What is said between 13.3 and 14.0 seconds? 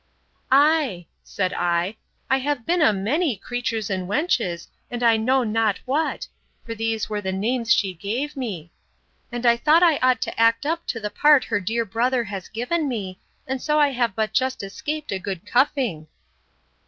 and so I